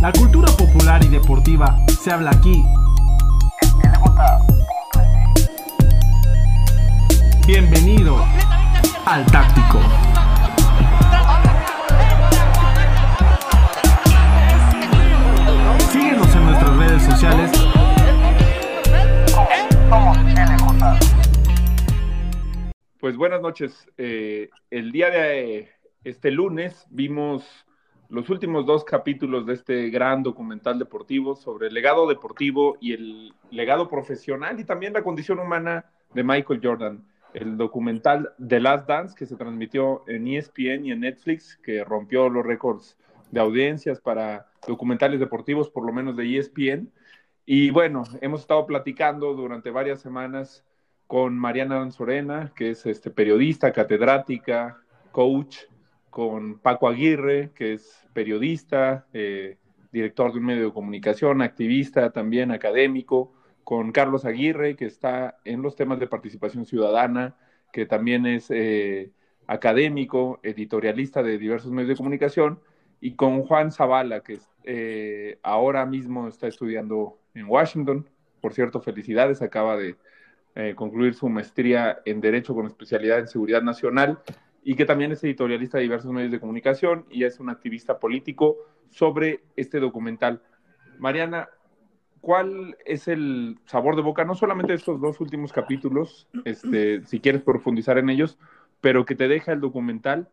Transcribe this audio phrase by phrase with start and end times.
[0.00, 2.62] La cultura popular y deportiva se habla aquí.
[7.48, 8.24] Bienvenido
[9.06, 9.80] al Táctico.
[15.90, 17.50] Síguenos en nuestras redes sociales.
[23.00, 23.88] Pues buenas noches.
[23.96, 25.72] Eh, el día de
[26.04, 27.66] este lunes vimos
[28.08, 33.34] los últimos dos capítulos de este gran documental deportivo sobre el legado deportivo y el
[33.50, 37.04] legado profesional y también la condición humana de Michael Jordan.
[37.34, 42.30] El documental The Last Dance que se transmitió en ESPN y en Netflix, que rompió
[42.30, 42.96] los récords
[43.30, 46.90] de audiencias para documentales deportivos, por lo menos de ESPN.
[47.44, 50.64] Y bueno, hemos estado platicando durante varias semanas
[51.06, 54.78] con Mariana Danzorena, que es este, periodista, catedrática,
[55.12, 55.58] coach,
[56.10, 59.58] con Paco Aguirre, que es periodista, eh,
[59.92, 63.32] director de un medio de comunicación, activista también académico,
[63.64, 67.36] con Carlos Aguirre, que está en los temas de participación ciudadana,
[67.72, 69.12] que también es eh,
[69.46, 72.60] académico, editorialista de diversos medios de comunicación,
[73.00, 78.08] y con Juan Zavala, que eh, ahora mismo está estudiando en Washington.
[78.40, 79.96] Por cierto, felicidades, acaba de
[80.74, 84.18] concluir su maestría en Derecho con especialidad en Seguridad Nacional
[84.62, 88.56] y que también es editorialista de diversos medios de comunicación y es un activista político
[88.90, 90.42] sobre este documental.
[90.98, 91.48] Mariana,
[92.20, 97.20] ¿cuál es el sabor de boca, no solamente de estos dos últimos capítulos, este, si
[97.20, 98.38] quieres profundizar en ellos,
[98.80, 100.28] pero que te deja el documental?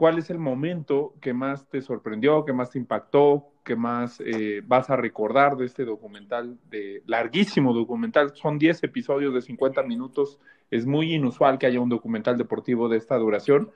[0.00, 4.62] ¿Cuál es el momento que más te sorprendió, que más te impactó, que más eh,
[4.64, 8.34] vas a recordar de este documental, de larguísimo documental?
[8.34, 10.38] Son 10 episodios de 50 minutos
[10.70, 13.72] es muy inusual que haya un documental deportivo de esta duración.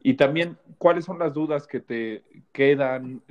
[0.00, 3.22] Y también, ¿cuáles son las dudas que te quedan,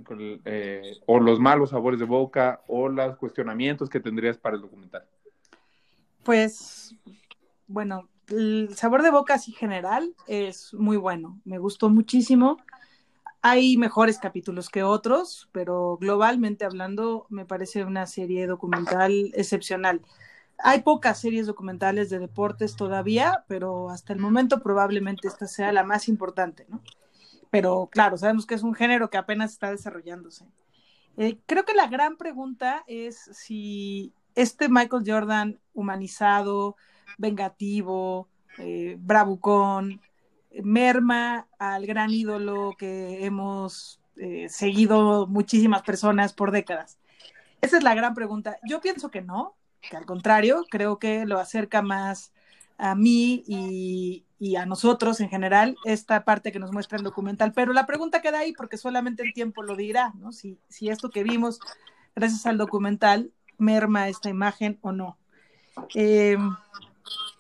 [0.46, 5.04] eh, o los malos sabores de boca, o los cuestionamientos que tendrías para el documental?
[6.24, 6.96] Pues,
[7.68, 12.58] bueno, el sabor de boca así general es muy bueno, me gustó muchísimo.
[13.42, 20.02] Hay mejores capítulos que otros, pero globalmente hablando, me parece una serie documental excepcional.
[20.58, 25.84] Hay pocas series documentales de deportes todavía, pero hasta el momento probablemente esta sea la
[25.84, 26.82] más importante, ¿no?
[27.50, 30.46] Pero claro, sabemos que es un género que apenas está desarrollándose.
[31.18, 36.76] Eh, creo que la gran pregunta es si este Michael Jordan humanizado,
[37.18, 38.28] vengativo,
[38.58, 40.02] eh, bravucón,
[40.64, 46.98] merma al gran ídolo que hemos eh, seguido muchísimas personas por décadas.
[47.62, 48.58] Esa es la gran pregunta.
[48.64, 52.34] Yo pienso que no, que al contrario, creo que lo acerca más
[52.78, 57.52] a mí y, a nosotros en general esta parte que nos muestra el documental.
[57.54, 60.32] Pero la pregunta queda ahí porque solamente el tiempo lo dirá, ¿no?
[60.32, 61.60] Si, si esto que vimos
[62.16, 65.18] gracias al documental merma esta imagen o no.
[65.94, 66.38] Eh,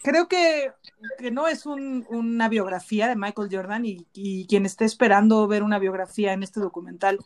[0.02, 0.72] creo que,
[1.18, 5.80] que, no es una biografía de Michael Jordan y, y, quien esté esperando ver una
[5.80, 7.19] biografía en este documental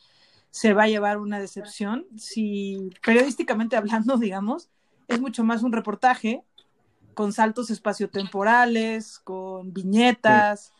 [0.53, 2.05] se va a llevar una decepción.
[2.15, 4.69] Si periodísticamente hablando, digamos,
[5.07, 6.43] es mucho más un reportaje
[7.15, 10.71] con saltos espaciotemporales, con viñetas,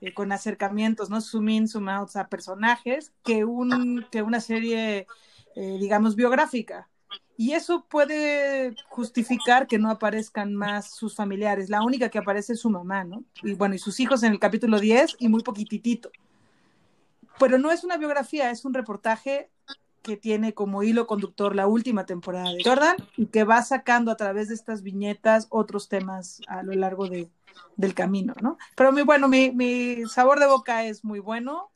[0.00, 1.20] eh, con acercamientos, ¿no?
[1.20, 5.06] Zoom in, zoom out a personajes, que, un, que una serie,
[5.54, 6.89] eh, digamos, biográfica.
[7.40, 11.70] Y eso puede justificar que no aparezcan más sus familiares.
[11.70, 13.24] La única que aparece es su mamá, ¿no?
[13.42, 16.10] Y bueno, y sus hijos en el capítulo 10 y muy poquitito.
[17.38, 19.48] Pero no es una biografía, es un reportaje
[20.02, 24.18] que tiene como hilo conductor la última temporada de Jordan y que va sacando a
[24.18, 27.30] través de estas viñetas otros temas a lo largo de,
[27.76, 28.58] del camino, ¿no?
[28.76, 31.70] Pero muy bueno, mi, mi, sabor de boca es muy bueno,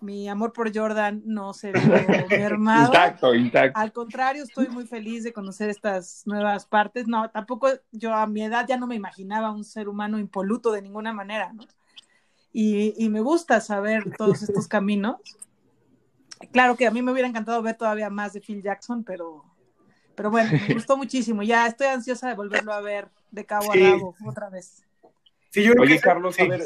[0.00, 1.80] mi amor por Jordan no se ve
[2.30, 2.86] mermado.
[2.86, 3.78] Intacto, intacto.
[3.78, 7.08] Al contrario, estoy muy feliz de conocer estas nuevas partes.
[7.08, 10.82] No, tampoco yo a mi edad ya no me imaginaba un ser humano impoluto de
[10.82, 11.64] ninguna manera, ¿no?
[12.52, 15.16] Y, y me gusta saber todos estos caminos
[16.52, 19.44] Claro que a mí me hubiera encantado ver todavía más de Phil Jackson, pero,
[20.14, 21.42] pero bueno, me gustó muchísimo.
[21.42, 24.84] Ya estoy ansiosa de volverlo a ver de cabo a rabo otra vez.
[25.56, 26.60] Oye, Carlos, a ver,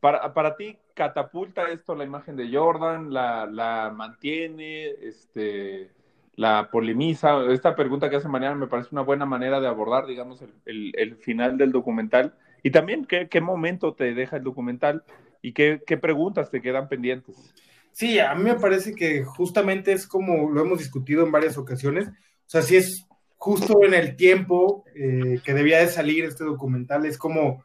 [0.00, 3.12] para, para ti, ¿catapulta esto la imagen de Jordan?
[3.12, 4.90] ¿La, la mantiene?
[5.02, 5.90] Este,
[6.36, 7.44] ¿La polemiza?
[7.52, 11.16] Esta pregunta que hace Mariana me parece una buena manera de abordar, digamos, el, el,
[11.16, 12.34] final del documental.
[12.62, 15.04] Y también, ¿qué, ¿qué, momento te deja el documental?
[15.42, 17.52] ¿Y qué, qué preguntas te quedan pendientes?
[17.92, 22.08] Sí, a mí me parece que justamente es como lo hemos discutido en varias ocasiones,
[22.08, 22.12] o
[22.46, 23.06] sea, si es
[23.36, 27.64] justo en el tiempo eh, que debía de salir este documental, es como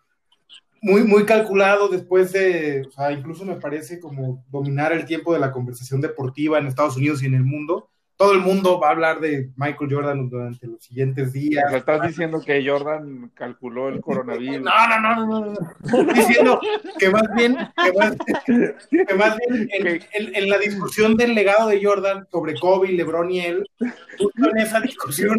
[0.82, 5.40] muy, muy calculado después de, o sea, incluso me parece como dominar el tiempo de
[5.40, 7.90] la conversación deportiva en Estados Unidos y en el mundo.
[8.20, 11.66] Todo el mundo va a hablar de Michael Jordan durante los siguientes días.
[11.68, 14.62] O sea, estás diciendo que Jordan calculó el coronavirus.
[14.62, 15.58] No, no, no, no, no.
[15.84, 16.60] Estoy diciendo
[16.98, 18.16] que más bien, que más,
[18.90, 23.30] que más bien en, en- en la discusión del legado de Jordan sobre Kobe, LeBron
[23.30, 23.70] y él,
[24.18, 25.38] justo en esa discusión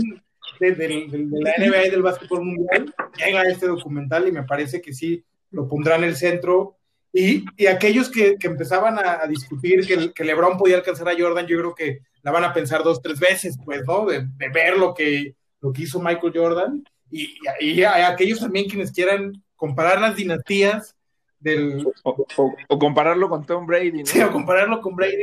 [0.61, 4.44] de, de- de- de la NBA y del básquetbol mundial, llega este documental y me
[4.44, 6.76] parece que sí lo pondrá en el centro.
[7.12, 11.16] Y, y aquellos que, que empezaban a, a discutir que, que LeBron podía alcanzar a
[11.18, 14.04] Jordan, yo creo que la van a pensar dos, tres veces, pues, ¿no?
[14.06, 16.84] De, de ver lo que, lo que hizo Michael Jordan.
[17.10, 20.94] Y, y, y a aquellos también quienes quieran comparar las dinastías
[21.40, 24.06] del, O, o- o compararlo con Tom Brady, ¿no?
[24.06, 25.22] Sí, o compararlo con Brady,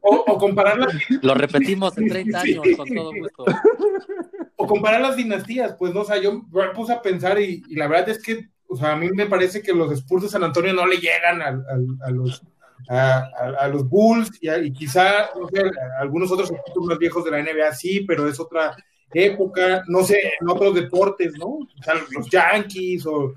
[0.00, 2.52] o, o comparar las, Lo repetimos en 30 Sí.
[2.54, 3.44] años con todo gusto.
[4.62, 7.74] O comparar las dinastías, pues no, o sea, yo me puse a pensar y, y
[7.76, 10.44] la verdad es que, o sea, a mí me parece que los Spurs de San
[10.44, 11.64] Antonio no le llegan al-
[12.04, 12.42] a, los
[12.88, 16.86] a, a- a los Bulls y, a- y quizá, no sé, a algunos otros equipos
[16.86, 18.76] más viejos de la NBA sí, pero es otra
[19.12, 21.46] época, no sé, en otros deportes, ¿no?
[21.46, 23.34] O sea, los Yankees o,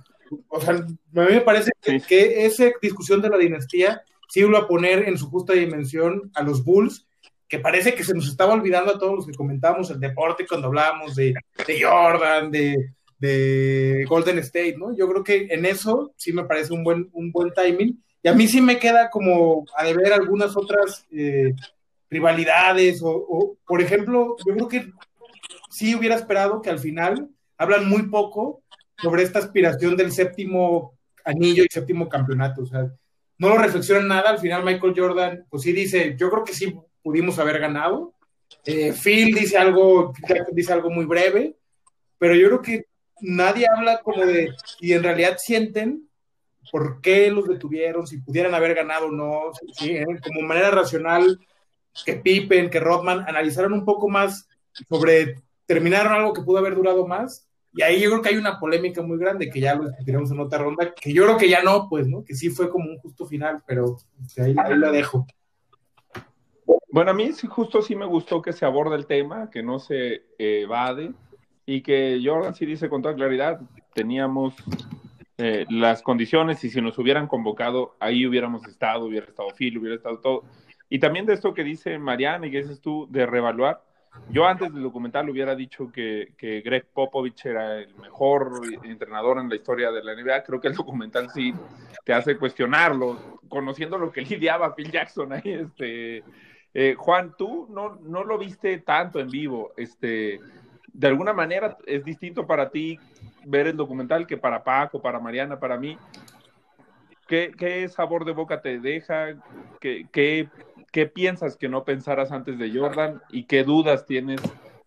[0.49, 4.59] o sea, a mí me parece que, que esa discusión de la dinastía sí iba
[4.59, 7.05] a poner en su justa dimensión a los Bulls,
[7.55, 10.67] que parece que se nos estaba olvidando a todos los que comentábamos el deporte cuando
[10.67, 11.33] hablábamos de,
[11.81, 14.93] Jordan, de, de Golden State, ¿no?
[14.93, 18.03] Yo creo que en eso sí me parece un buen, un buen timing.
[18.21, 21.53] Y a mí sí me queda como a deber algunas otras eh,
[22.09, 24.91] rivalidades, o, o, por ejemplo, yo creo que
[25.69, 28.63] sí hubiera esperado que al final hablan muy poco
[29.01, 30.93] sobre esta aspiración del séptimo
[31.23, 32.63] anillo y séptimo campeonato.
[32.63, 32.91] O sea,
[33.37, 34.31] no lo reflexionan nada.
[34.31, 36.75] Al final, Michael Jordan, pues sí dice: Yo creo que sí
[37.05, 38.15] pudimos haber ganado.
[38.65, 40.11] Eh, Phil dice algo,
[40.51, 41.55] dice algo muy breve,
[42.17, 42.85] pero yo creo que
[43.21, 44.49] nadie habla como de,
[44.79, 46.09] y en realidad sienten
[46.71, 50.05] por qué los detuvieron, si pudieran haber ganado o no, sí, ¿eh?
[50.23, 51.39] como manera racional,
[52.03, 54.47] que Pippen, que Rodman analizaron un poco más
[54.89, 55.35] sobre,
[55.67, 59.03] terminaron algo que pudo haber durado más, y ahí yo creo que hay una polémica
[59.03, 61.87] muy grande, que ya lo discutiremos en otra ronda, que yo creo que ya no,
[61.87, 62.23] pues, ¿no?
[62.23, 63.97] Que sí fue como un justo final, pero
[64.37, 65.27] ahí, ahí lo dejo.
[66.95, 70.27] Bueno, a mí justo sí me gustó que se aborde el tema, que no se
[70.37, 71.11] evade
[71.65, 73.59] y que Jordan sí dice con toda claridad,
[73.93, 74.55] teníamos
[75.37, 79.97] eh, las condiciones y si nos hubieran convocado, ahí hubiéramos estado, hubiera estado Phil, hubiera
[79.97, 80.43] estado todo.
[80.87, 83.83] Y también de esto que dice Mariana y que dices tú de reevaluar,
[84.29, 89.49] yo antes del documental hubiera dicho que, que Greg Popovich era el mejor entrenador en
[89.49, 90.45] la historia de la NBA.
[90.45, 91.53] Creo que el documental sí
[92.05, 95.41] te hace cuestionarlo, conociendo lo que lidiaba Phil Jackson ahí.
[95.43, 96.23] Este,
[96.77, 99.71] eh, Juan, tú no, no lo viste tanto en vivo.
[99.77, 100.41] Este,
[100.91, 102.99] de alguna manera es distinto para ti
[103.45, 105.97] ver el documental que para Paco, para Mariana, para mí.
[107.29, 109.35] ¿Qué, qué sabor de boca te deja?
[109.79, 110.49] ¿Qué, qué,
[110.91, 113.21] ¿Qué piensas que no pensaras antes de Jordan?
[113.29, 114.41] ¿Y qué dudas tienes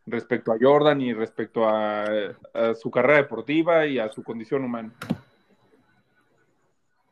[0.05, 2.05] respecto a Jordan y respecto a
[2.79, 4.93] su carrera deportiva y a su condición humana?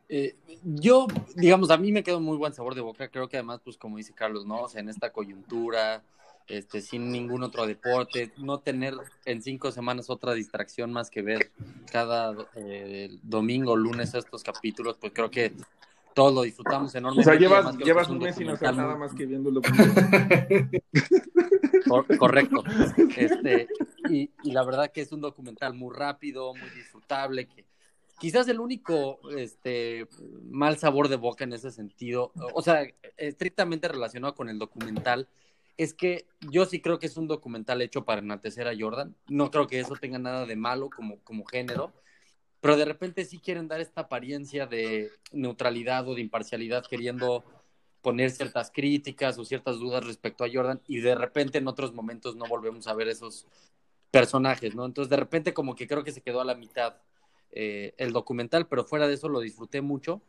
[0.08, 3.08] Eh, yo, digamos, a mí me quedó muy buen sabor de boca.
[3.08, 4.62] Creo que además, pues como dice Carlos, ¿no?
[4.62, 6.02] O sea, en esta coyuntura,
[6.46, 8.94] este, sin ningún otro deporte, no tener
[9.24, 11.50] en cinco semanas otra distracción más que ver
[11.90, 15.52] cada eh, domingo, lunes estos capítulos, pues creo que
[16.14, 17.30] todos lo disfrutamos O enormemente.
[17.30, 19.50] sea, llevas, llevas un mes sin hacer nada más que viendo.
[21.86, 22.64] Cor- correcto.
[23.16, 23.68] Este,
[24.08, 27.64] y, y la verdad que es un documental muy rápido, muy disfrutable, que
[28.18, 30.08] quizás el único este,
[30.44, 35.28] mal sabor de boca en ese sentido, o sea, estrictamente relacionado con el documental,
[35.76, 39.14] es que yo sí creo que es un documental hecho para enaltecer a Jordan.
[39.28, 41.92] No creo que eso tenga nada de malo como, como género,
[42.60, 47.44] pero de repente sí quieren dar esta apariencia de neutralidad o de imparcialidad queriendo
[48.00, 52.36] poner ciertas críticas o ciertas dudas respecto a Jordan y de repente en otros momentos
[52.36, 53.46] no volvemos a ver esos
[54.10, 54.86] personajes, ¿no?
[54.86, 56.96] Entonces de repente como que creo que se quedó a la mitad
[57.56, 60.20] eh, el documental, pero fuera de eso lo disfruté mucho.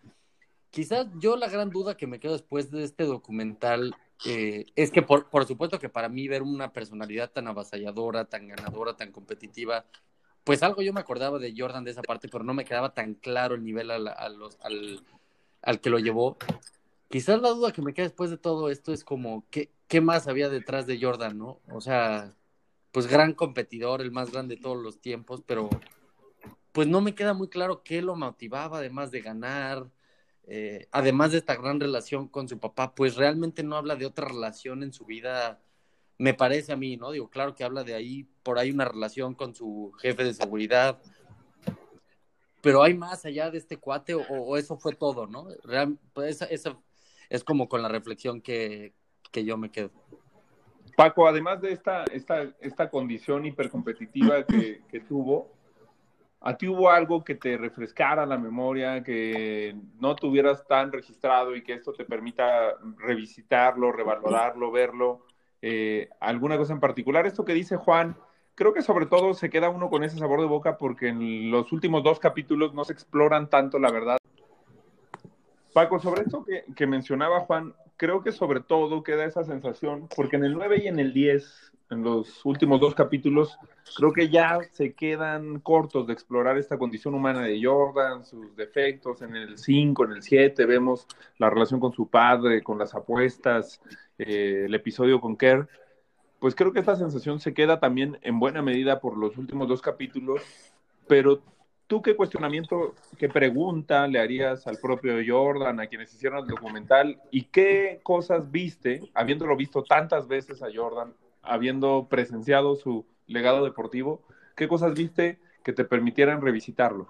[0.72, 5.02] Quizás yo la gran duda que me quedo después de este documental eh, es que
[5.02, 9.86] por, por supuesto que para mí ver una personalidad tan avasalladora, tan ganadora, tan competitiva,
[10.44, 13.14] pues algo yo me acordaba de Jordan de esa parte, pero no me quedaba tan
[13.16, 14.36] claro el nivel a la- al,
[15.62, 16.38] al que lo llevó.
[17.10, 20.28] Quizás la duda que me queda después de todo esto es como, ¿qué, qué más
[20.28, 21.60] había detrás de Jordan, no?
[21.72, 22.34] O sea,
[22.92, 25.70] pues gran competidor, el más grande de todos los tiempos, pero
[26.78, 29.90] pues no me queda muy claro qué lo motivaba, además de ganar,
[30.46, 34.28] eh, además de esta gran relación con su papá, pues realmente no habla de otra
[34.28, 35.60] relación en su vida
[36.20, 37.10] me parece a mí, ¿no?
[37.10, 41.02] Digo, claro que habla de ahí, por ahí una relación con su jefe de seguridad,
[42.62, 45.48] pero hay más allá de este cuate o, eso fue todo, ¿no?
[45.64, 46.78] Real, pues esa,
[47.28, 48.94] es como con la reflexión que,
[49.32, 49.90] que yo me quedo.
[50.96, 55.57] Paco, además de esta, esta, esta condición hipercompetitiva que, que tuvo,
[56.40, 61.64] ¿a ti hubo algo que te refrescara la memoria, que no tuvieras tan registrado y
[61.64, 65.26] que esto te permita revisitarlo, revalorarlo, verlo?
[65.62, 67.26] Eh, ¿Alguna cosa en particular?
[67.26, 68.16] Esto que dice Juan,
[68.56, 71.72] creo que sobre todo se queda uno con ese sabor de boca porque en los
[71.72, 74.18] últimos dos capítulos no se exploran tanto la verdad.
[75.74, 80.38] Paco, sobre esto que, que mencionaba Juan, creo que sobre todo queda esa sensación, porque
[80.38, 83.58] en el 9 y en el 10, en los últimos dos capítulos,
[83.96, 89.22] creo que ya se quedan cortos de explorar esta condición humana de Jordan, sus defectos.
[89.22, 93.82] En el 5, en el 7 vemos la relación con su padre, con las apuestas,
[94.18, 95.68] eh, el episodio con Kerr.
[96.40, 99.82] Pues creo que esta sensación se queda también en buena medida por los últimos dos
[99.82, 100.42] capítulos,
[101.08, 101.42] pero
[101.88, 107.22] ¿Tú qué cuestionamiento, qué pregunta le harías al propio Jordan, a quienes hicieron el documental?
[107.32, 111.14] ¿Y qué cosas viste, habiéndolo visto tantas veces a Jordan,
[111.48, 114.24] habiendo presenciado su legado deportivo,
[114.56, 117.08] qué cosas viste que te permitieran revisitarlo?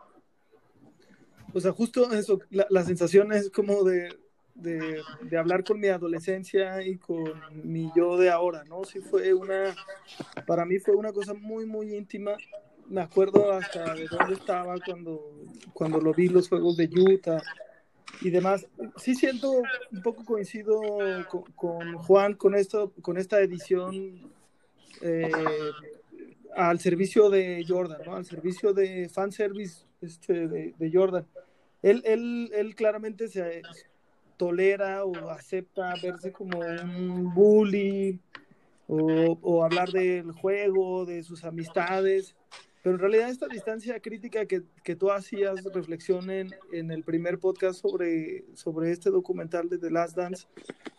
[1.53, 4.15] O sea, justo eso, la, sensación es como de,
[4.55, 8.83] de, de, hablar con mi adolescencia y con mi yo de ahora, ¿no?
[8.83, 9.73] Sí fue una,
[10.45, 12.35] para mí fue una cosa muy, muy íntima
[12.89, 15.31] me acuerdo hasta de dónde estaba cuando,
[15.73, 17.41] cuando lo vi los juegos de Utah
[18.21, 18.67] y demás.
[18.97, 19.51] Sí siento
[19.91, 20.81] un poco coincido
[21.55, 24.31] con, Juan con esto, con esta edición
[25.01, 25.31] eh,
[26.55, 28.15] al servicio de Jordan, ¿no?
[28.15, 31.25] al servicio de fanservice este, de, de Jordan.
[31.81, 33.61] Él, él, él claramente se
[34.37, 38.19] tolera o acepta verse como un bully
[38.87, 42.35] o, o hablar del juego, de sus amistades
[42.83, 47.39] pero en realidad esta distancia crítica que, que tú hacías reflexión en, en, el primer
[47.39, 50.47] podcast sobre, sobre este documental de The Last Dance,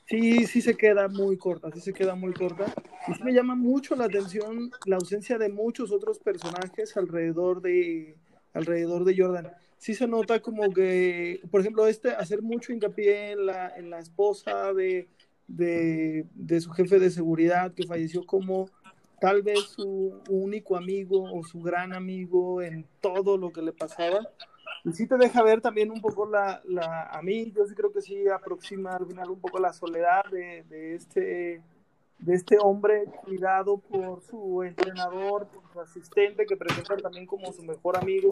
[0.07, 2.73] sí, sí se queda muy corta, sí se queda muy corta.
[3.07, 8.17] Y sí me llama mucho la atención la ausencia de muchos otros personajes alrededor de,
[8.53, 9.53] alrededor de Jordan.
[9.79, 14.01] Sí se nota como que, por ejemplo, este, hacer mucho hincapié en la, en la
[14.01, 15.09] esposa de,
[15.47, 18.69] de, de su jefe de seguridad que falleció como
[19.21, 24.21] tal vez su único amigo o su gran amigo en todo lo que le pasaba.
[24.85, 27.93] Y sí te deja ver también un poco la, la a mí, yo sí creo
[27.93, 31.63] que sí aproxima al final un poco la soledad de, de este
[32.19, 37.63] de este hombre cuidado por su entrenador, por su asistente, que presenta también como su
[37.63, 38.31] mejor amigo.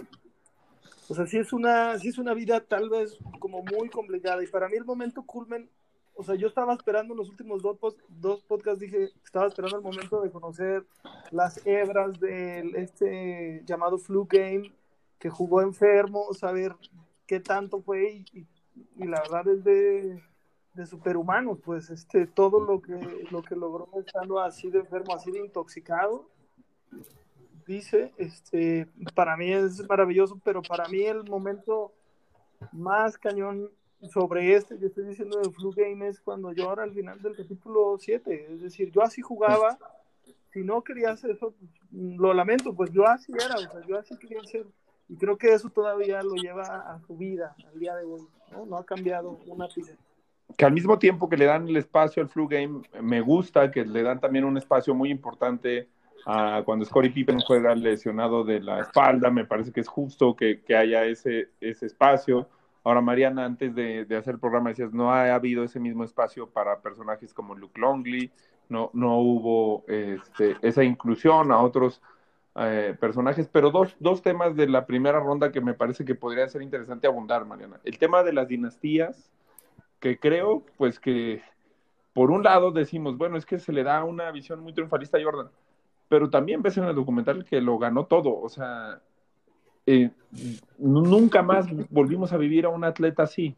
[1.08, 4.42] O sea, sí es una, sí es una vida tal vez como muy complicada.
[4.42, 5.70] Y para mí el momento culmen
[6.16, 10.22] o sea, yo estaba esperando los últimos dos, dos podcasts, dije, estaba esperando el momento
[10.22, 10.84] de conocer
[11.30, 14.72] las hebras de este llamado flu game,
[15.18, 16.74] que jugó enfermo, saber
[17.26, 18.46] qué tanto fue y,
[18.96, 20.22] la verdad es de,
[20.74, 25.30] de superhumanos, pues este, todo lo que, lo que logró estando así de enfermo, así
[25.30, 26.28] de intoxicado,
[27.66, 31.92] dice, este, para mí es maravilloso, pero para mí el momento
[32.72, 33.70] más cañón
[34.10, 37.36] sobre este yo estoy diciendo de Flu Game es cuando yo ahora al final del
[37.36, 39.78] capítulo 7, es decir, yo así jugaba,
[40.52, 44.42] si no quería hacer eso, pues, lo lamento, pues yo así era, yo así quería
[44.44, 44.66] ser,
[45.08, 48.66] y creo que eso todavía lo lleva a su vida al día de hoy, ¿no?
[48.66, 49.92] No ha cambiado una pizza.
[50.56, 53.84] Que al mismo tiempo que le dan el espacio al Flu Game, me gusta que
[53.84, 55.88] le dan también un espacio muy importante
[56.24, 60.60] a cuando Scottie Pippen juega lesionado de la espalda, me parece que es justo que,
[60.62, 62.48] que haya ese, ese espacio
[62.86, 66.82] Ahora, Mariana, antes de, hacer el programa decías, no ha habido ese mismo espacio para
[66.82, 68.30] personajes como Luke Longley,
[68.68, 72.00] no, no hubo este, esa inclusión a otros
[72.54, 76.48] eh, personajes, pero dos, dos temas de la primera ronda que me parece que podría
[76.48, 77.80] ser interesante abundar, Mariana.
[77.82, 79.32] El tema de las dinastías,
[79.98, 81.42] que creo, pues que
[82.12, 85.24] por un lado decimos, bueno, es que se le da una visión muy triunfalista a
[85.24, 85.50] Jordan,
[86.08, 89.00] pero también ves en el documental que lo ganó todo, o sea,
[89.86, 90.10] eh,
[90.78, 93.56] nunca más volvimos a vivir a un atleta así,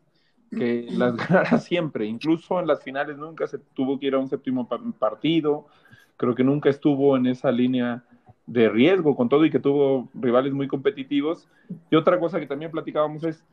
[0.51, 4.29] que las ganara siempre, incluso en las finales nunca se tuvo que ir a un
[4.29, 4.69] séptimo
[4.99, 5.67] partido,
[6.17, 8.05] creo que nunca estuvo en esa línea
[8.49, 11.49] de riesgo con todo y que tuvo rivales muy competitivos.
[11.91, 13.45] Y otra cosa que también platicábamos es,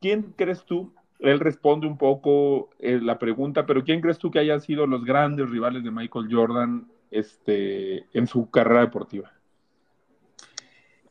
[0.00, 0.92] ¿quién crees tú?
[1.20, 5.04] Él responde un poco eh, la pregunta, pero ¿quién crees tú que hayan sido los
[5.04, 9.32] grandes rivales de Michael Jordan este, en su carrera deportiva?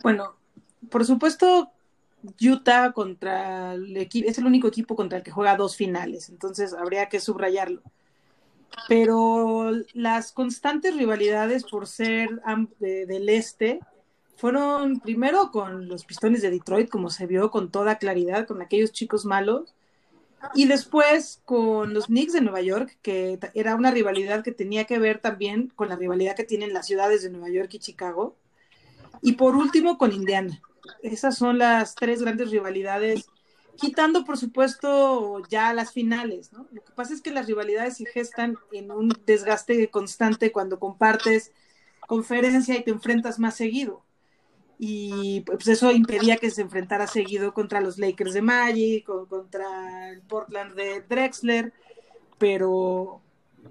[0.03, 0.35] Bueno,
[0.89, 1.71] por supuesto,
[2.41, 6.73] Utah contra el equipo, es el único equipo contra el que juega dos finales, entonces
[6.73, 7.81] habría que subrayarlo.
[8.87, 12.41] pero las constantes rivalidades por ser
[12.79, 13.79] de, del este
[14.37, 18.91] fueron primero con los Pistones de Detroit, como se vio con toda claridad, con aquellos
[18.91, 19.73] chicos malos,
[20.55, 24.99] y después con los Knicks de Nueva York, que era una rivalidad que tenía que
[24.99, 28.35] ver también con la rivalidad que tienen las ciudades de Nueva York y Chicago,
[29.21, 30.61] y por último con Indiana.
[31.01, 33.27] Esas son las tres grandes rivalidades
[33.75, 36.67] quitando por supuesto ya las finales, ¿no?
[36.71, 41.51] Lo que pasa es que las rivalidades se gestan en un desgaste constante cuando compartes
[42.07, 44.03] conferencia y te enfrentas más seguido.
[44.79, 50.21] Y pues eso impedía que se enfrentara seguido contra los Lakers de Magic, contra el
[50.21, 51.73] Portland de Drexler,
[52.37, 53.21] pero,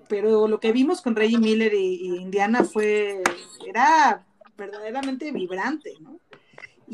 [0.08, 3.22] pero lo que vimos con Reggie Miller y, y Indiana fue,
[3.66, 4.24] era
[4.56, 6.18] verdaderamente vibrante, ¿no?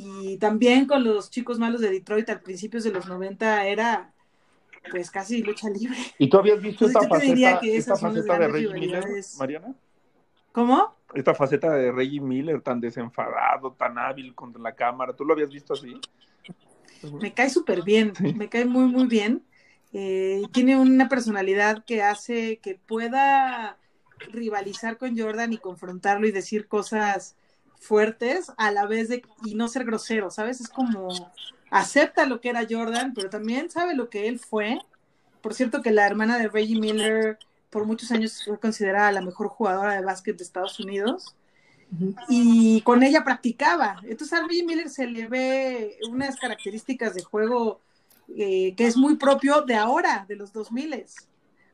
[0.00, 4.12] Y también con los chicos malos de Detroit al principios de los 90 era
[4.93, 5.99] pues casi lucha libre.
[6.19, 9.05] ¿Y tú habías visto esta faceta, esta faceta de Reggie Miller,
[9.40, 9.75] Mariana?
[10.52, 10.95] ¿Cómo?
[11.12, 15.50] Esta faceta de Reggie Miller tan desenfadado, tan hábil contra la cámara, ¿tú lo habías
[15.50, 16.00] visto así?
[17.21, 19.43] Me cae súper bien, me cae muy, muy bien.
[19.93, 23.78] Eh, tiene una personalidad que hace que pueda
[24.31, 27.35] rivalizar con Jordan y confrontarlo y decir cosas
[27.78, 30.61] fuertes a la vez de y no ser grosero, ¿sabes?
[30.61, 31.08] Es como
[31.70, 34.78] acepta lo que era Jordan, pero también sabe lo que él fue.
[35.40, 37.38] Por cierto que la hermana de Reggie Miller
[37.70, 41.35] por muchos años fue considerada la mejor jugadora de básquet de Estados Unidos
[42.28, 44.00] y con ella practicaba.
[44.04, 47.80] Entonces a Reggie Miller se le ve unas características de juego
[48.37, 51.04] eh, que es muy propio de ahora, de los 2000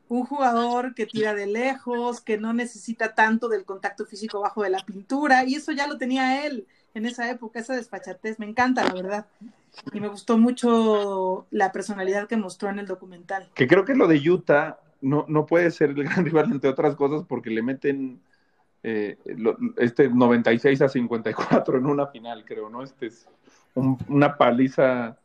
[0.07, 4.69] un jugador que tira de lejos, que no necesita tanto del contacto físico bajo de
[4.69, 8.83] la pintura, y eso ya lo tenía él en esa época, esa despachatez, me encanta,
[8.83, 9.25] la verdad.
[9.91, 13.49] Y me gustó mucho la personalidad que mostró en el documental.
[13.53, 16.95] Que creo que lo de Utah no, no puede ser el gran rival, entre otras
[16.95, 18.21] cosas, porque le meten
[18.83, 19.17] eh,
[19.77, 22.83] este 96 a 54 en una final, creo, ¿no?
[22.83, 23.27] Este es
[23.73, 25.17] una paliza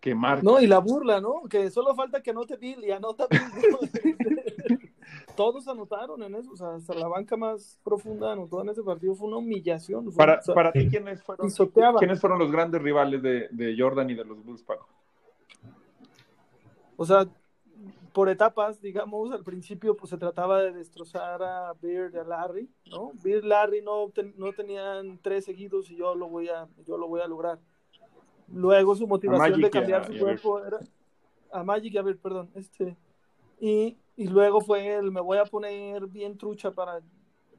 [0.00, 0.42] que marca.
[0.42, 1.42] No, y la burla, ¿no?
[1.48, 3.40] Que solo falta que anote Bill y anota Bill.
[5.36, 9.14] Todos anotaron en eso, o sea, hasta la banca más profunda anotó en ese partido,
[9.14, 10.12] fue una humillación.
[10.12, 11.48] para, para ti, ¿quiénes fueron,
[11.98, 14.86] ¿quiénes fueron los grandes rivales de, de, Jordan y de los Bulls, Paco?
[16.96, 17.26] O sea,
[18.12, 22.68] por etapas, digamos, al principio pues se trataba de destrozar a Beard y a Larry,
[22.90, 23.12] ¿no?
[23.22, 27.08] Beard y Larry no, no tenían tres seguidos y yo lo voy a, yo lo
[27.08, 27.58] voy a lograr
[28.52, 30.78] Luego su motivación de cambiar su cuerpo era
[31.52, 32.96] a Magic, a ver, perdón, este
[33.60, 37.00] y, y, luego fue el me voy a poner bien trucha para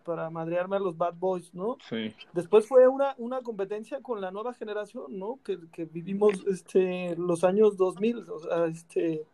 [0.03, 1.77] para madrearme a los Bad Boys, ¿no?
[1.87, 2.13] Sí.
[2.33, 5.39] Después fue una, una competencia con la nueva generación, ¿no?
[5.43, 9.25] Que, que vivimos este los años 2000, o sea, este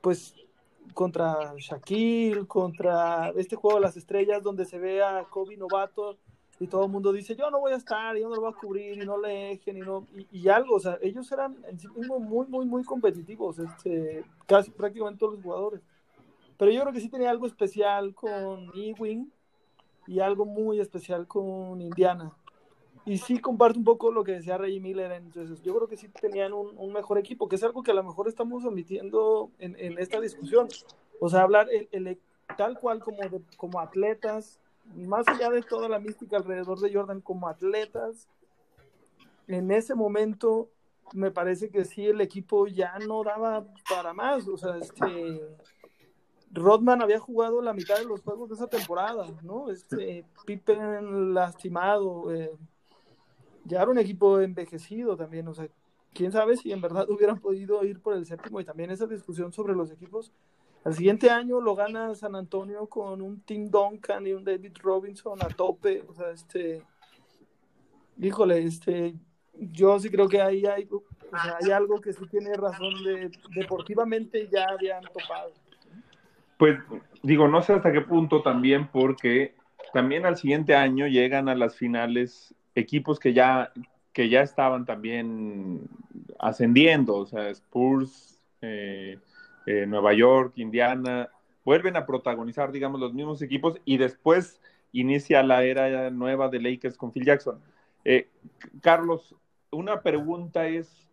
[0.00, 0.34] pues
[0.94, 6.18] contra Shaquille, contra este juego de las estrellas donde se ve a Kobe novato
[6.60, 8.56] y todo el mundo dice, yo no voy a estar, yo no lo voy a
[8.56, 11.88] cubrir, y no le dejen, y, no, y, algo, o sea, ellos eran en sí
[11.88, 15.80] mismos muy, muy, muy competitivos, este, casi prácticamente todos los jugadores.
[16.56, 19.30] Pero yo creo que sí tenía algo especial con Ewing
[20.08, 22.32] y algo muy especial con Indiana.
[23.04, 26.08] Y sí comparto un poco lo que decía Reggie Miller, entonces yo creo que sí
[26.08, 29.76] tenían un, un mejor equipo, que es algo que a lo mejor estamos admitiendo en,
[29.78, 30.68] en esta discusión.
[31.20, 32.18] O sea, hablar el, el,
[32.56, 34.58] tal cual como, de, como atletas,
[34.94, 38.28] más allá de toda la mística alrededor de Jordan como atletas,
[39.46, 40.70] en ese momento
[41.14, 44.46] me parece que sí el equipo ya no daba para más.
[44.48, 45.40] O sea, este
[46.50, 49.70] Rodman había jugado la mitad de los juegos de esa temporada, ¿no?
[49.70, 52.50] Este Pippen lastimado, eh,
[53.64, 55.68] ya era un equipo envejecido también, o sea,
[56.14, 59.52] quién sabe si en verdad hubieran podido ir por el séptimo y también esa discusión
[59.52, 60.32] sobre los equipos
[60.84, 65.38] el siguiente año lo gana San Antonio con un Tim Duncan y un David Robinson
[65.42, 66.02] a tope.
[66.08, 66.82] O sea, este.
[68.20, 69.14] Híjole, este.
[69.54, 70.88] Yo sí creo que ahí hay,
[71.60, 75.52] hay algo que sí tiene razón de deportivamente ya habían topado.
[76.56, 76.78] Pues
[77.22, 79.54] digo, no sé hasta qué punto también, porque
[79.92, 83.72] también al siguiente año llegan a las finales equipos que ya,
[84.12, 85.88] que ya estaban también
[86.38, 89.18] ascendiendo, o sea, Spurs, eh,
[89.70, 91.28] eh, Nueva York, Indiana,
[91.62, 96.96] vuelven a protagonizar, digamos, los mismos equipos y después inicia la era nueva de Lakers
[96.96, 97.60] con Phil Jackson.
[98.02, 98.30] Eh,
[98.80, 99.34] Carlos,
[99.70, 101.06] una pregunta es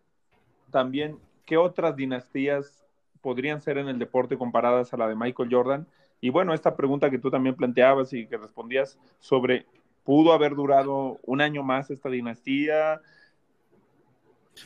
[0.70, 2.86] también, ¿qué otras dinastías
[3.20, 5.86] podrían ser en el deporte comparadas a la de Michael Jordan?
[6.22, 9.66] Y bueno, esta pregunta que tú también planteabas y que respondías sobre,
[10.02, 13.02] ¿pudo haber durado un año más esta dinastía?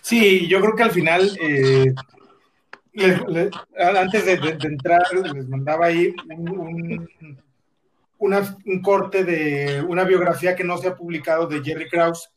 [0.01, 1.93] Sí, yo creo que al final eh,
[2.93, 3.51] les- les-
[3.97, 5.03] antes de, de- de entrar,
[5.35, 7.09] les mandaba ahí un, un-
[8.19, 12.31] una- un corte de una biografía que no se ha publicado de Jerry Krause,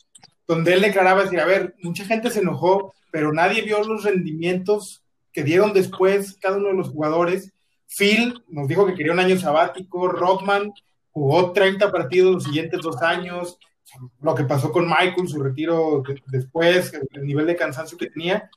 [0.48, 5.04] donde él declaraba decir, a ver, mucha gente se enojó, pero nadie vio los rendimientos
[5.32, 7.52] que dieron después cada uno de los jugadores.
[7.88, 10.72] Phil nos dijo que quería un año sabático, Rodman
[11.12, 13.58] jugó 30 partidos los siguientes dos años,
[14.22, 18.50] lo que pasó con Michael, su retiro de- después, el nivel de cansancio que tenía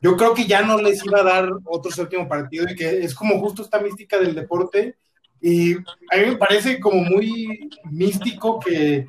[0.00, 3.14] yo creo que ya no les iba a dar otro séptimo partido y que es
[3.14, 4.96] como justo esta mística del deporte
[5.40, 9.06] y a mí me parece como muy místico que,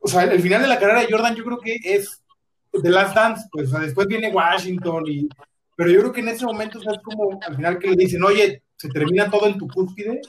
[0.00, 2.22] o sea, el final de la carrera de Jordan yo creo que es
[2.70, 5.28] The Last Dance, pues o sea, después viene Washington y,
[5.74, 7.96] pero yo creo que en ese momento o sea, es como al final que le
[7.96, 10.20] dicen, oye, se termina todo en tu cúspide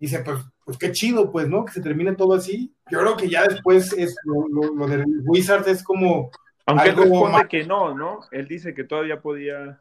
[0.00, 1.64] y dice, pues, pues qué chido, pues, ¿no?
[1.64, 2.74] Que se termine todo así.
[2.90, 6.30] Yo creo que ya después es lo, lo, lo del Wizards es como
[6.66, 8.20] Aunque él responde más- que no, ¿no?
[8.30, 9.80] Él dice que todavía podía.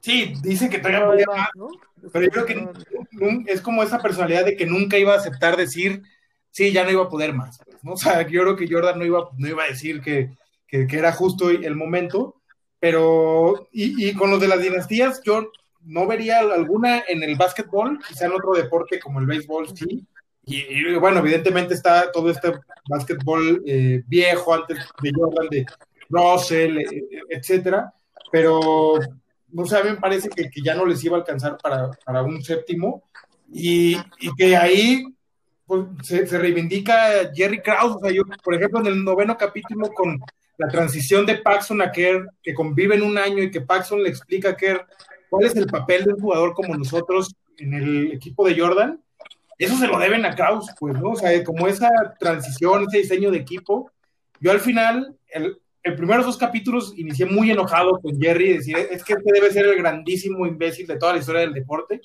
[0.00, 1.68] Sí, dice que todavía No, podía más, ¿no?
[2.12, 6.02] pero yo creo que es como esa personalidad de que nunca iba a aceptar decir,
[6.50, 7.58] sí, ya no iba a poder más.
[7.64, 7.92] pues, ¿no?
[7.94, 10.30] O sea, yo creo que Jordan no iba, no iba a decir que,
[10.66, 12.36] que, que era justo el momento,
[12.78, 15.50] pero, y, y con los de las dinastías, yo
[15.86, 20.06] no vería alguna en el básquetbol, quizá en otro deporte como el béisbol, sí.
[20.46, 22.52] Y, bueno, evidentemente está todo este
[22.88, 25.66] básquetbol eh, viejo antes de Jordan, de
[26.10, 27.92] Russell, eh, etcétera,
[28.30, 28.98] pero
[29.52, 31.90] no sé, a mí me parece que, que ya no les iba a alcanzar para,
[32.04, 33.04] para un séptimo
[33.50, 35.04] y, y que ahí
[35.66, 39.88] pues, se, se reivindica Jerry Krause, o sea, yo, por ejemplo, en el noveno capítulo
[39.92, 40.20] con
[40.58, 44.50] la transición de Paxson a Kerr, que conviven un año y que Paxson le explica
[44.50, 44.86] a Kerr
[45.30, 49.00] cuál es el papel de un jugador como nosotros en el equipo de Jordan,
[49.58, 51.10] eso se lo deben a Krause, pues, ¿no?
[51.10, 53.90] O sea, como esa transición, ese diseño de equipo.
[54.40, 59.04] Yo al final, el, el primeros dos capítulos inicié muy enojado con Jerry, decir, es
[59.04, 62.00] que este debe ser el grandísimo imbécil de toda la historia del deporte,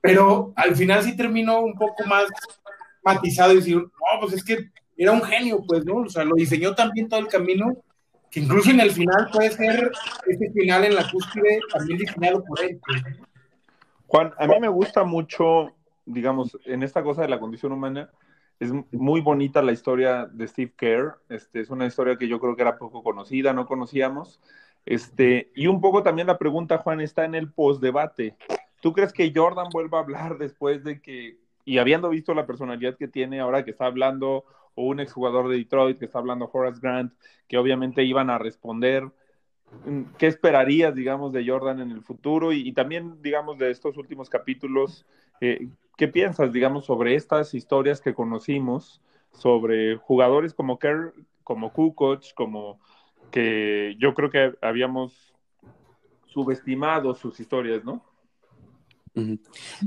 [0.00, 2.26] pero al final sí terminó un poco más
[3.02, 5.96] matizado y decir, no, pues es que era un genio, pues, ¿no?
[5.96, 7.76] O sea, lo diseñó también todo el camino,
[8.30, 9.90] que incluso en el final puede ser
[10.26, 12.78] ese final en la cúspide también diseñado por él.
[12.84, 13.02] Pues.
[14.06, 15.74] Juan, a mí me gusta mucho,
[16.06, 18.10] digamos, en esta cosa de la condición humana,
[18.58, 21.18] es muy bonita la historia de Steve Kerr.
[21.28, 24.40] Este, es una historia que yo creo que era poco conocida, no conocíamos.
[24.86, 28.36] Este, y un poco también la pregunta, Juan, está en el post-debate.
[28.80, 32.96] ¿Tú crees que Jordan vuelva a hablar después de que, y habiendo visto la personalidad
[32.96, 36.80] que tiene ahora que está hablando, o un exjugador de Detroit que está hablando Horace
[36.80, 37.12] Grant,
[37.48, 39.10] que obviamente iban a responder?
[40.18, 42.52] ¿Qué esperarías, digamos, de Jordan en el futuro?
[42.52, 45.06] Y, también, digamos, de estos últimos capítulos,
[45.40, 49.00] eh, ¿qué piensas, digamos, sobre estas historias que conocimos,
[49.32, 52.80] sobre jugadores como Kerr, como Kukoc, como
[53.30, 55.34] que yo creo que habíamos
[56.26, 58.02] subestimado sus historias, ¿no?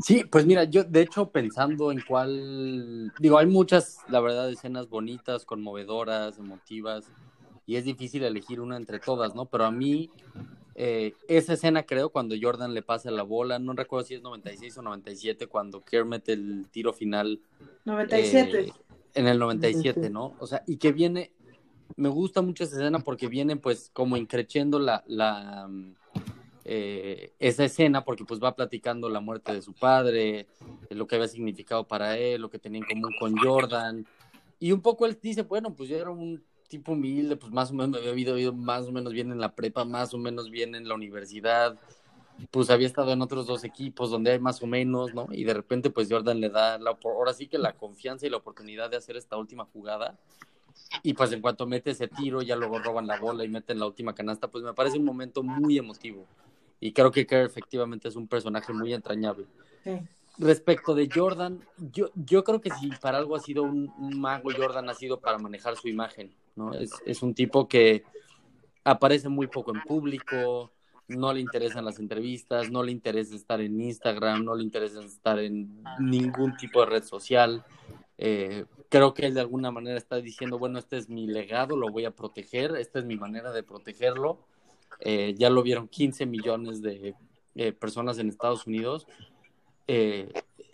[0.01, 4.89] Sí, pues mira, yo de hecho pensando en cuál, digo, hay muchas, la verdad, escenas
[4.89, 7.11] bonitas, conmovedoras, emotivas,
[7.69, 9.45] y es difícil elegir una entre todas, ¿no?
[9.45, 10.09] Pero a mí,
[10.73, 14.79] eh, esa escena creo cuando Jordan le pasa la bola, no recuerdo si es 96
[14.79, 17.39] o 97, cuando Kerr mete el tiro final.
[17.85, 18.59] 97.
[18.59, 18.73] eh,
[19.13, 20.33] en el 97, ¿no?
[20.39, 21.31] O sea, y que viene,
[21.95, 25.69] me gusta mucho esa escena porque viene pues como increciendo la, la
[26.65, 30.47] eh, esa escena porque pues va platicando la muerte de su padre,
[30.89, 34.07] eh, lo que había significado para él, lo que tenía en común con Jordan.
[34.57, 37.73] Y un poco él dice, bueno, pues yo era un tipo humilde, pues más o
[37.73, 40.49] menos me había ido, ido más o menos bien en la prepa, más o menos
[40.49, 41.77] bien en la universidad,
[42.51, 45.27] pues había estado en otros dos equipos donde hay más o menos, ¿no?
[45.31, 48.37] Y de repente pues Jordan le da, la, ahora sí que la confianza y la
[48.37, 50.17] oportunidad de hacer esta última jugada.
[51.03, 53.85] Y pues en cuanto mete ese tiro, ya luego roban la bola y meten la
[53.85, 56.25] última canasta, pues me parece un momento muy emotivo.
[56.79, 59.45] Y creo que Kerr efectivamente es un personaje muy entrañable.
[59.83, 59.99] Sí.
[60.37, 61.59] Respecto de Jordan,
[61.91, 65.19] yo, yo creo que si para algo ha sido un, un mago, Jordan ha sido
[65.19, 66.73] para manejar su imagen, ¿no?
[66.73, 68.03] Es, es un tipo que
[68.83, 70.71] aparece muy poco en público,
[71.09, 75.39] no le interesan las entrevistas, no le interesa estar en Instagram, no le interesa estar
[75.39, 77.65] en ningún tipo de red social.
[78.17, 81.89] Eh, creo que él de alguna manera está diciendo, bueno, este es mi legado, lo
[81.89, 84.39] voy a proteger, esta es mi manera de protegerlo.
[84.99, 87.15] Eh, ya lo vieron 15 millones de
[87.55, 89.07] eh, personas en Estados Unidos.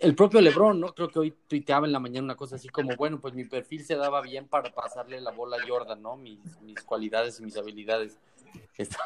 [0.05, 0.93] El propio Lebron, ¿no?
[0.93, 3.83] Creo que hoy tuiteaba en la mañana una cosa así como, bueno, pues mi perfil
[3.83, 6.15] se daba bien para pasarle la bola a Jordan, ¿no?
[6.15, 8.19] Mis, mis cualidades y mis habilidades.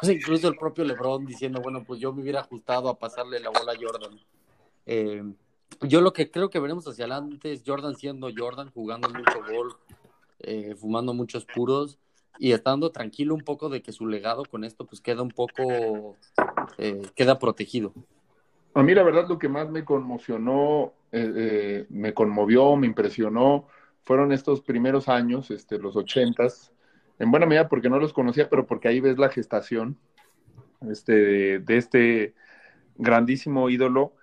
[0.02, 3.72] Incluso el propio Lebron diciendo, bueno, pues yo me hubiera ajustado a pasarle la bola
[3.72, 4.20] a Jordan.
[4.84, 5.24] Eh,
[5.80, 9.76] yo lo que creo que veremos hacia adelante es Jordan siendo Jordan, jugando mucho gol,
[10.40, 11.98] eh, fumando muchos puros
[12.38, 16.16] y estando tranquilo un poco de que su legado con esto pues queda un poco
[16.76, 17.94] eh, queda protegido.
[18.74, 23.66] A mí la verdad lo que más me conmocionó, eh, eh, me conmovió, me impresionó,
[24.02, 26.72] fueron estos primeros años, este, los ochentas,
[27.18, 29.98] en buena medida porque no los conocía, pero porque ahí ves la gestación
[30.88, 32.34] este, de, de este
[32.96, 34.14] grandísimo ídolo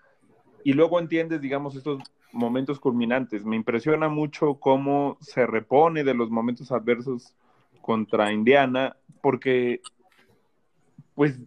[0.64, 3.46] y luego entiendes, digamos, estos momentos culminantes.
[3.46, 7.36] Me impresiona mucho cómo se repone de los momentos adversos
[7.82, 9.82] contra Indiana, porque
[11.16, 11.40] pues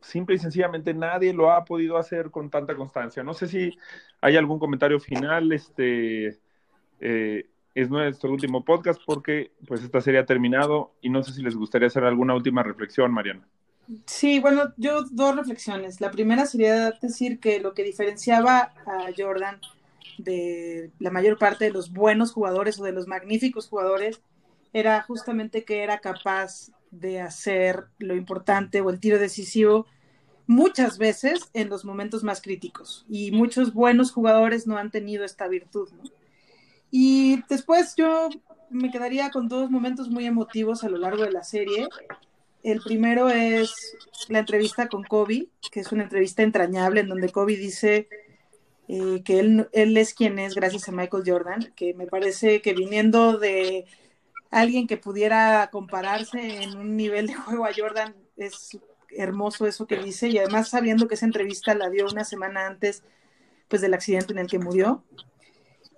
[0.00, 3.22] simple y sencillamente nadie lo ha podido hacer con tanta constancia.
[3.22, 3.76] No sé si
[4.20, 6.38] hay algún comentario final, este
[7.00, 11.42] eh, es nuestro último podcast porque pues esta serie ha terminado y no sé si
[11.42, 13.46] les gustaría hacer alguna última reflexión, Mariana.
[14.06, 16.00] Sí, bueno, yo dos reflexiones.
[16.00, 19.60] La primera sería decir que lo que diferenciaba a Jordan
[20.18, 24.20] de la mayor parte de los buenos jugadores o de los magníficos jugadores
[24.72, 29.86] era justamente que era capaz de hacer lo importante o el tiro decisivo
[30.46, 35.46] muchas veces en los momentos más críticos y muchos buenos jugadores no han tenido esta
[35.46, 35.88] virtud.
[36.90, 38.30] Y después yo
[38.68, 41.88] me quedaría con dos momentos muy emotivos a lo largo de la serie.
[42.64, 43.96] El primero es
[44.28, 48.08] la entrevista con Kobe, que es una entrevista entrañable en donde Kobe dice
[48.88, 52.74] eh, que él, él es quien es gracias a Michael Jordan, que me parece que
[52.74, 53.86] viniendo de
[54.50, 58.78] alguien que pudiera compararse en un nivel de juego a Jordan, es
[59.10, 63.02] hermoso eso que dice, y además sabiendo que esa entrevista la dio una semana antes
[63.68, 65.04] pues del accidente en el que murió.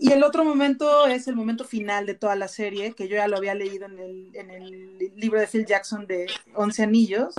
[0.02, 3.28] Y el otro momento es el momento final de toda la serie, que yo ya
[3.28, 7.36] lo había leído en el, en el libro de Phil Jackson de Once Anillos,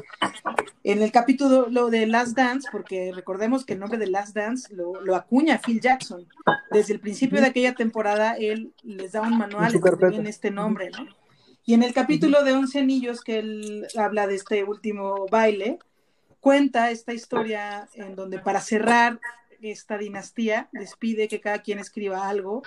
[0.86, 5.02] en el capítulo de Last Dance, porque recordemos que el nombre de Last Dance lo,
[5.02, 6.26] lo acuña Phil Jackson.
[6.72, 9.74] Desde el principio de aquella temporada, él les da un manual
[10.14, 11.06] en este nombre, ¿no?
[11.66, 15.80] Y en el capítulo de Once Anillos, que él habla de este último baile,
[16.40, 19.20] cuenta esta historia en donde para cerrar
[19.72, 22.64] esta dinastía les pide que cada quien escriba algo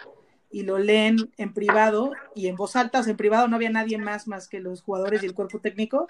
[0.50, 4.26] y lo leen en privado y en voz alta, en privado no había nadie más
[4.26, 6.06] más que los jugadores y el cuerpo técnico,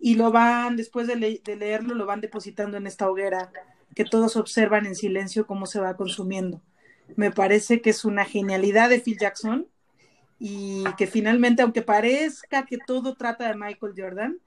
[0.00, 3.50] y lo van, después de, le de leerlo, lo van depositando en esta hoguera
[3.94, 6.62] que todos observan en silencio cómo se va consumiendo.
[7.16, 9.66] Me parece que es una genialidad de Phil Jackson
[10.38, 14.38] y que finalmente, aunque parezca que todo trata de Michael Jordan,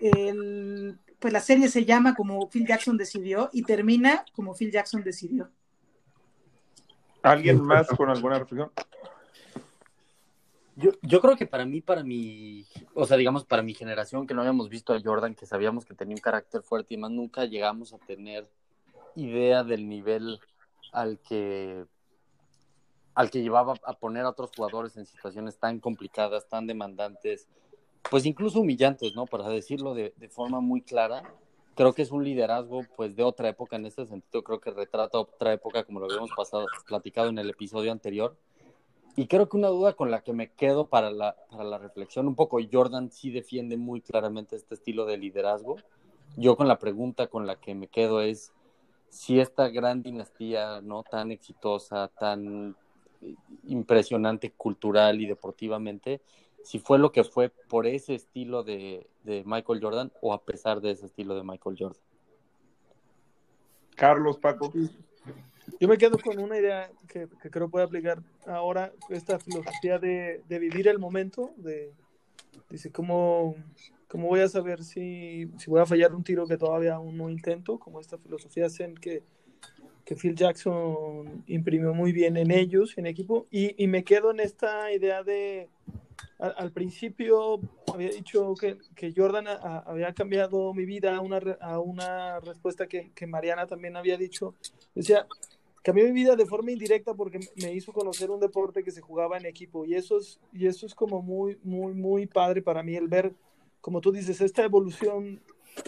[0.00, 5.02] el, pues la serie se llama como Phil Jackson decidió y termina como Phil Jackson
[5.02, 5.48] decidió.
[7.22, 8.70] ¿Alguien más con alguna reflexión?
[10.76, 14.34] Yo, yo creo que para mí, para mi, o sea, digamos, para mi generación que
[14.34, 17.46] no habíamos visto a Jordan, que sabíamos que tenía un carácter fuerte y más nunca
[17.46, 18.46] llegamos a tener
[19.16, 20.38] idea del nivel
[20.92, 21.86] al que
[23.14, 27.48] al que llevaba a poner a otros jugadores en situaciones tan complicadas, tan demandantes,
[28.10, 29.26] pues incluso humillantes, ¿no?
[29.26, 31.22] Para decirlo de, forma muy clara,
[31.74, 35.18] creo que es un liderazgo pues de otra época en este sentido, creo que retrata
[35.18, 38.36] otra época como lo habíamos pasado, platicado en el episodio anterior.
[39.16, 42.26] Y creo que una duda con la que me quedo para la, para la reflexión,
[42.26, 45.76] un poco Jordan sí defiende muy claramente este estilo de liderazgo.
[46.36, 48.52] Yo con la pregunta con la que me quedo es
[49.08, 51.04] si esta gran dinastía, ¿no?
[51.04, 52.76] Tan exitosa, tan
[53.68, 56.20] impresionante cultural y deportivamente,
[56.64, 60.80] si fue lo que fue por ese estilo de, de, Michael Jordan o a pesar
[60.80, 62.00] de ese estilo de Michael Jordan.
[63.94, 64.72] Carlos, Paco.
[65.78, 70.42] Yo me quedo con una idea que, que creo puede aplicar ahora, esta filosofía de,
[70.48, 71.92] de, vivir el momento, de,
[72.70, 73.56] dice, ¿cómo,
[74.08, 77.28] ¿cómo voy a saber si, si voy a fallar un tiro que todavía aún no
[77.28, 77.78] intento?
[77.78, 79.22] Como esta filosofía zen que,
[80.04, 84.40] que Phil Jackson imprimió muy bien en ellos, en equipo, y, y me quedo en
[84.40, 85.68] esta idea de,
[86.56, 87.60] al, principio
[87.92, 89.46] había dicho que, que Jordan
[89.86, 94.54] había cambiado mi vida a una, a una respuesta que, que, Mariana también había dicho,
[94.94, 95.26] decía,
[95.82, 99.38] cambió mi vida de forma indirecta porque me hizo conocer un deporte que se jugaba
[99.38, 102.94] en equipo, y eso es, y eso es como muy, muy, muy padre para mí,
[102.96, 103.32] el ver,
[103.80, 105.40] como tú dices, esta evolución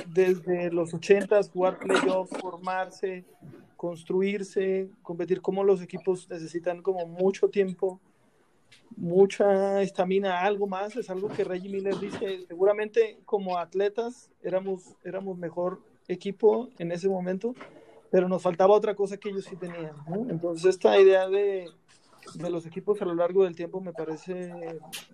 [0.07, 3.25] desde los ochentas, jugar playoffs, formarse,
[3.77, 8.01] construirse, competir, como los equipos necesitan como mucho tiempo,
[8.97, 15.37] mucha estamina, algo más, es algo que Reggie Miller dice, seguramente como atletas éramos, éramos
[15.37, 17.55] mejor equipo en ese momento,
[18.11, 20.31] pero nos faltaba otra cosa que ellos sí tenían, ¿no?
[20.31, 21.69] Entonces esta idea de,
[22.35, 24.53] de los equipos a lo largo del tiempo me parece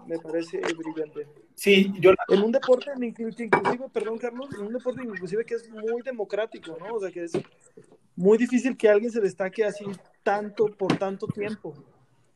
[0.07, 1.27] me parece brillante.
[1.55, 3.51] Sí, yo en un deporte inclusive,
[3.93, 6.95] perdón Carlos, en un deporte inclusive que es muy democrático, ¿no?
[6.95, 7.33] O sea, que es
[8.15, 9.85] muy difícil que alguien se destaque así
[10.23, 11.75] tanto por tanto tiempo.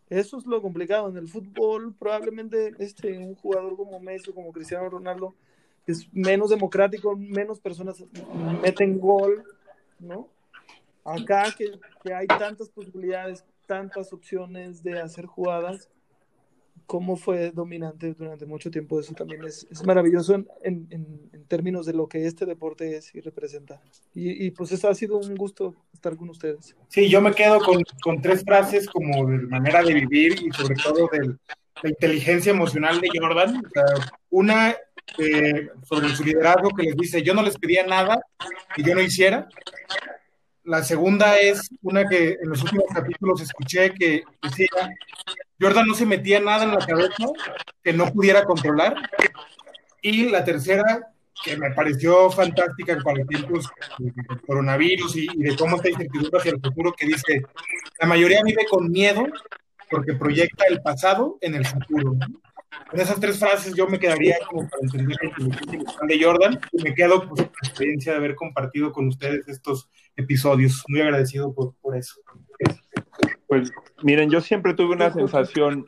[0.09, 1.09] Eso es lo complicado.
[1.09, 5.35] En el fútbol, probablemente este, un jugador como Messi como Cristiano Ronaldo
[5.87, 8.03] es menos democrático, menos personas
[8.61, 9.45] meten gol,
[10.01, 10.29] ¿no?
[11.05, 15.89] Acá que, que hay tantas posibilidades, tantas opciones de hacer jugadas,
[16.87, 21.87] cómo fue dominante durante mucho tiempo, eso también es, es maravilloso en, en, en, términos
[21.87, 23.81] de lo que este deporte es y representa.
[24.15, 26.75] Y, y, pues eso ha sido un gusto estar con ustedes.
[26.89, 30.75] Sí, yo me quedo con, con tres frases como de manera de vivir y sobre
[30.77, 31.37] todo de
[31.83, 33.63] la inteligencia emocional de Jordan.
[34.31, 34.77] Una
[35.19, 38.21] eh, sobre su liderazgo que les dice, yo no les pedía nada
[38.75, 39.49] que yo no hiciera.
[40.67, 44.67] La segunda es una que en los últimos capítulos escuché que decía,
[45.61, 47.25] Jordan no se metía nada en la cabeza
[47.85, 48.97] que no pudiera controlar.
[50.03, 51.07] Y la tercera,
[51.45, 55.89] que me pareció fantástica en cuanto a tiempos del coronavirus y, y, de cómo está
[55.89, 57.43] incertidumbre hacia el futuro, que dice,
[58.01, 59.25] la mayoría vive con miedo
[59.89, 62.17] porque proyecta el pasado en el futuro.
[62.91, 66.95] Con esas tres frases yo me quedaría como para entender el de Jordan y me
[66.95, 70.85] quedo pues, la experiencia de haber compartido con ustedes estos episodios.
[70.89, 72.21] Muy agradecido por, por eso.
[73.47, 73.71] Pues
[74.03, 75.85] miren, yo siempre tuve una sensación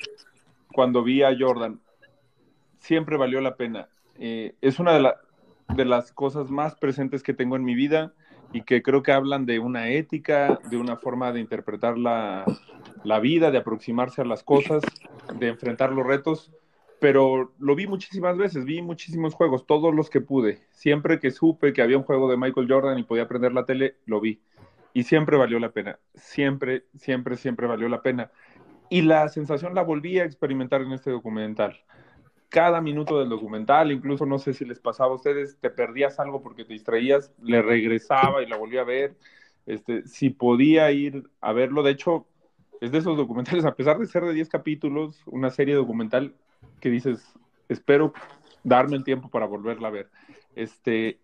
[0.72, 1.80] cuando vi a Jordan,
[2.78, 3.88] siempre valió la pena.
[4.18, 5.16] Eh, es una de, la,
[5.74, 8.12] de las cosas más presentes que tengo en mi vida
[8.52, 12.44] y que creo que hablan de una ética, de una forma de interpretar la,
[13.04, 14.82] la vida, de aproximarse a las cosas,
[15.34, 16.52] de enfrentar los retos
[17.00, 20.62] pero lo vi muchísimas veces, vi muchísimos juegos, todos los que pude.
[20.70, 23.96] Siempre que supe que había un juego de Michael Jordan y podía prender la tele,
[24.06, 24.40] lo vi.
[24.92, 28.32] Y siempre valió la pena, siempre, siempre, siempre valió la pena.
[28.90, 31.78] Y la sensación la volví a experimentar en este documental.
[32.48, 36.42] Cada minuto del documental, incluso no sé si les pasaba a ustedes, te perdías algo
[36.42, 39.16] porque te distraías, le regresaba y la volví a ver.
[39.66, 42.26] Este, si podía ir a verlo, de hecho,
[42.80, 46.34] es de esos documentales, a pesar de ser de 10 capítulos, una serie documental,
[46.80, 47.34] que dices,
[47.68, 48.12] espero
[48.64, 50.10] darme el tiempo para volverla a ver.
[50.54, 51.18] Este,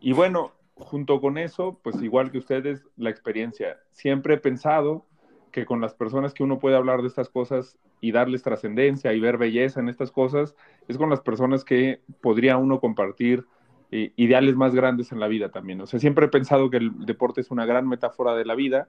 [0.00, 3.78] y bueno, junto con eso, pues igual que ustedes, la experiencia.
[3.92, 5.06] Siempre he pensado
[5.50, 9.20] que con las personas que uno puede hablar de estas cosas y darles trascendencia y
[9.20, 10.54] ver belleza en estas cosas,
[10.86, 13.44] es con las personas que podría uno compartir
[13.90, 15.80] eh, ideales más grandes en la vida también.
[15.80, 18.88] O sea, siempre he pensado que el deporte es una gran metáfora de la vida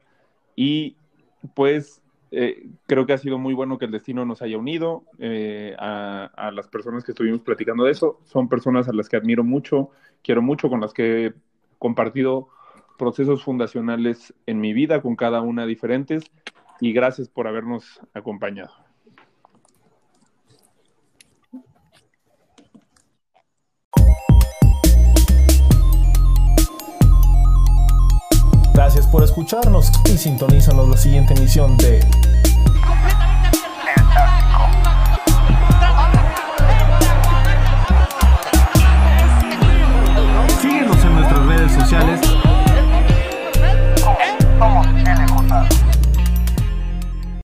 [0.55, 0.95] y
[1.55, 5.75] pues eh, creo que ha sido muy bueno que el destino nos haya unido eh,
[5.79, 8.19] a, a, las personas que estuvimos platicando de eso.
[8.25, 9.89] Son personas a las que admiro mucho,
[10.23, 11.33] quiero mucho, con las que he
[11.79, 12.49] compartido
[12.97, 16.25] procesos fundacionales en mi vida, con cada una diferentes.
[16.81, 18.88] Y gracias por habernos acompañado.
[28.79, 31.99] Gracias por escucharnos y sintonízanos la siguiente emisión de